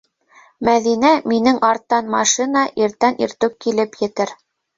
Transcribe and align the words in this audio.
-Мәҙинә, 0.69 1.11
минең 1.31 1.59
арттан 1.67 2.09
машина 2.15 2.65
иртән 2.87 3.21
иртүк 3.27 3.55
килеп 3.67 4.03
етер. 4.07 4.35